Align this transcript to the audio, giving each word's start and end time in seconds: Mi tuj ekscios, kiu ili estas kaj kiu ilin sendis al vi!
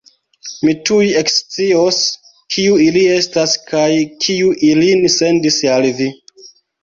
Mi 0.67 0.71
tuj 0.89 1.09
ekscios, 1.19 1.99
kiu 2.55 2.79
ili 2.87 3.03
estas 3.17 3.53
kaj 3.67 3.85
kiu 4.25 4.49
ilin 4.69 5.07
sendis 5.19 5.61
al 5.77 5.89
vi! 6.01 6.11